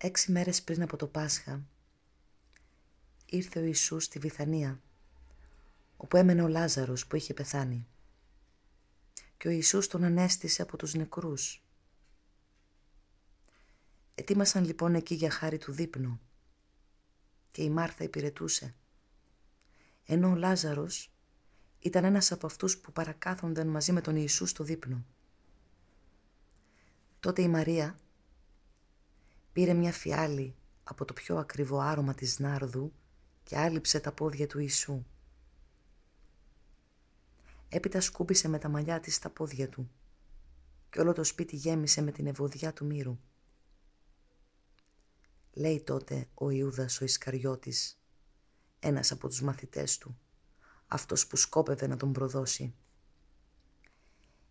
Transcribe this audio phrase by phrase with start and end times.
[0.00, 1.62] Έξι μέρες πριν από το Πάσχα
[3.26, 4.80] ήρθε ο Ιησούς στη Βιθανία
[5.96, 7.86] όπου έμενε ο Λάζαρος που είχε πεθάνει
[9.36, 11.62] και ο Ιησούς τον ανέστησε από τους νεκρούς.
[14.14, 16.20] Ετοίμασαν λοιπόν εκεί για χάρη του δείπνου
[17.50, 18.74] και η Μάρθα υπηρετούσε
[20.04, 21.12] ενώ ο Λάζαρος
[21.78, 25.04] ήταν ένας από αυτούς που παρακάθονταν μαζί με τον Ιησού στο δείπνο.
[27.20, 27.98] Τότε η Μαρία
[29.58, 30.54] πήρε μια φιάλη
[30.84, 32.92] από το πιο ακριβό άρωμα της νάρδου
[33.42, 35.04] και άλυψε τα πόδια του Ιησού.
[37.68, 39.90] Έπειτα σκούπισε με τα μαλλιά της τα πόδια του
[40.90, 43.18] και όλο το σπίτι γέμισε με την ευωδιά του μύρου.
[45.52, 48.00] Λέει τότε ο Ιούδας ο Ισκαριώτης,
[48.78, 50.18] ένας από τους μαθητές του,
[50.86, 52.74] αυτός που σκόπευε να τον προδώσει.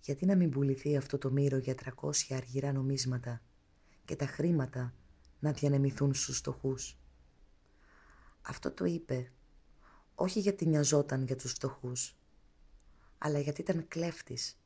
[0.00, 3.42] Γιατί να μην πουληθεί αυτό το μύρο για 300 αργυρά νομίσματα
[4.10, 4.94] και τα χρήματα
[5.40, 6.98] να διανεμηθούν στους φτωχούς.
[8.42, 9.32] Αυτό το είπε
[10.14, 12.18] όχι γιατί νοιαζόταν για τους φτωχούς,
[13.18, 14.60] αλλά γιατί ήταν κλέφτης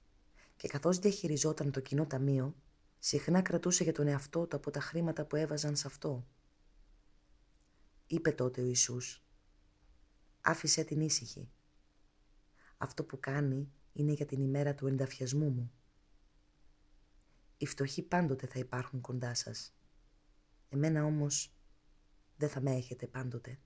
[0.57, 2.55] και καθώς διαχειριζόταν το κοινό ταμείο,
[2.99, 6.27] συχνά κρατούσε για τον εαυτό του από τα χρήματα που έβαζαν σε αυτό.
[8.07, 9.25] Είπε τότε ο Ιησούς,
[10.41, 11.51] άφησε την ήσυχη.
[12.77, 15.73] Αυτό που κάνει είναι για την ημέρα του ενταφιασμού μου.
[17.57, 19.75] Οι φτωχοί πάντοτε θα υπάρχουν κοντά σας.
[20.69, 21.55] Εμένα όμως
[22.37, 23.59] δεν θα με έχετε πάντοτε.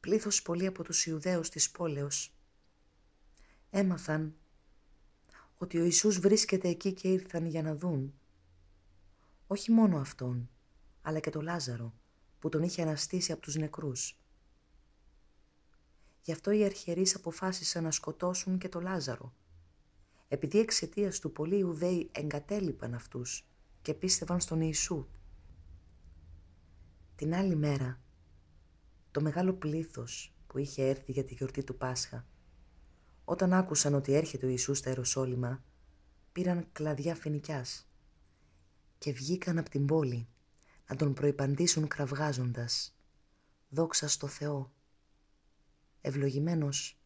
[0.00, 2.34] Πλήθος πολλοί από τους Ιουδαίους της πόλεως
[3.70, 4.36] έμαθαν
[5.58, 8.14] ότι ο Ιησούς βρίσκεται εκεί και ήρθαν για να δουν.
[9.46, 10.50] Όχι μόνο αυτόν,
[11.02, 11.94] αλλά και το Λάζαρο
[12.38, 14.20] που τον είχε αναστήσει από τους νεκρούς.
[16.26, 19.34] Γι' αυτό οι αρχιερείς αποφάσισαν να σκοτώσουν και το Λάζαρο,
[20.28, 23.48] επειδή εξαιτίας του πολλοί Ιουδαίοι εγκατέλειπαν αυτούς
[23.82, 25.06] και πίστευαν στον Ιησού.
[27.14, 28.00] Την άλλη μέρα,
[29.10, 32.26] το μεγάλο πλήθος που είχε έρθει για τη γιορτή του Πάσχα,
[33.24, 35.64] όταν άκουσαν ότι έρχεται ο Ιησούς στα Ιεροσόλυμα,
[36.32, 37.88] πήραν κλαδιά φοινικιάς
[38.98, 40.28] και βγήκαν από την πόλη
[40.88, 42.96] να τον προϋπαντήσουν κραυγάζοντας
[43.68, 44.74] «Δόξα στο Θεό,
[46.06, 46.98] ευλογημένος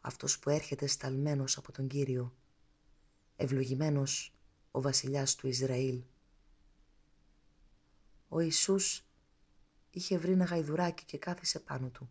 [0.00, 2.36] αυτός που έρχεται σταλμένος από τον Κύριο,
[3.36, 4.34] ευλογημένος
[4.70, 6.02] ο βασιλιάς του Ισραήλ».
[8.28, 9.04] Ο Ιησούς
[9.90, 12.10] είχε βρει ένα γαϊδουράκι και κάθισε πάνω του.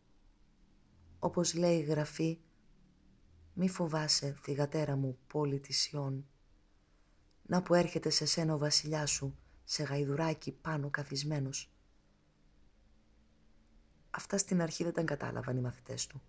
[1.19, 2.39] Όπως λέει η Γραφή
[3.53, 6.27] «Μη φοβάσαι, θυγατέρα μου, πόλη της Σιών,
[7.45, 11.71] να που έρχεται σε σένα ο βασιλιάς σου, σε γαϊδουράκι πάνω καθισμένος».
[14.17, 16.22] Αυτά στην αρχή δεν τα κατάλαβαν οι μαθητές του.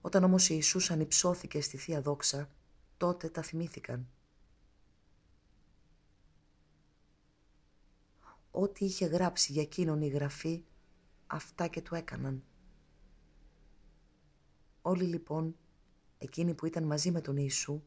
[0.00, 2.50] Όταν όμως Ιησούς ανυψώθηκε στη Θεία Δόξα,
[2.96, 4.08] τότε τα θυμήθηκαν.
[8.50, 10.64] Ό,τι είχε γράψει για εκείνον η Γραφή,
[11.26, 12.44] αυτά και του έκαναν.
[14.82, 15.56] Όλοι λοιπόν,
[16.18, 17.82] εκείνοι που ήταν μαζί με τον Ιησού,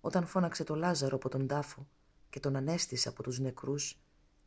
[0.00, 1.86] όταν φώναξε το Λάζαρο από τον τάφο
[2.30, 3.98] και τον ανέστησε από τους νεκρούς,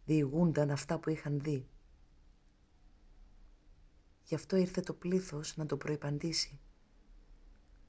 [0.05, 1.67] διηγούνταν αυτά που είχαν δει.
[4.27, 6.59] Γι' αυτό ήρθε το πλήθος να τον προϋπαντήσει.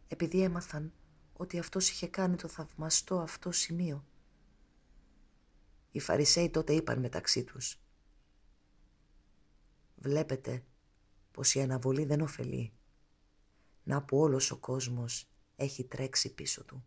[0.09, 0.93] Επειδή έμαθαν
[1.33, 4.05] ότι αυτός είχε κάνει το θαυμαστό αυτό σημείο.
[5.91, 7.81] Οι Φαρισαίοι τότε είπαν μεταξύ τους
[9.97, 10.65] «Βλέπετε
[11.31, 12.73] πως η αναβολή δεν ωφελεί,
[13.85, 16.85] να που όλος ο κόσμος έχει τρέξει πίσω του».